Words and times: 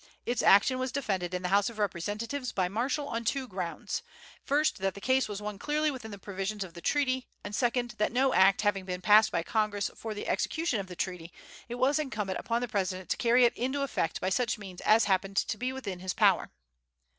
Its 0.25 0.41
action 0.41 0.79
was 0.79 0.91
defended 0.91 1.31
in 1.31 1.43
the 1.43 1.49
House 1.53 1.69
of 1.69 1.77
Representatives 1.77 2.51
by 2.51 2.67
Marshall 2.67 3.07
on 3.07 3.23
two 3.23 3.47
grounds: 3.47 4.01
first, 4.43 4.79
that 4.79 4.95
the 4.95 4.99
case 4.99 5.27
was 5.29 5.43
one 5.43 5.59
clearly 5.59 5.91
within 5.91 6.09
the 6.09 6.17
provisions 6.17 6.63
of 6.63 6.73
the 6.73 6.81
treaty; 6.81 7.27
and, 7.43 7.55
second, 7.55 7.91
that 7.99 8.11
no 8.11 8.33
act 8.33 8.61
having 8.63 8.83
been 8.83 8.99
passed 9.01 9.31
by 9.31 9.43
Congress 9.43 9.91
for 9.95 10.15
the 10.15 10.27
execution 10.27 10.79
of 10.79 10.87
the 10.87 10.95
treaty, 10.95 11.31
it 11.69 11.75
was 11.75 11.99
incumbent 11.99 12.39
upon 12.39 12.61
the 12.63 12.67
President 12.67 13.09
to 13.11 13.17
carry 13.17 13.45
it 13.45 13.55
into 13.55 13.83
effect 13.83 14.19
by 14.19 14.29
such 14.31 14.57
means 14.57 14.81
as 14.81 15.03
happened 15.05 15.37
to 15.37 15.55
be 15.55 15.71
within 15.71 15.99
his 15.99 16.15
power. 16.15 16.49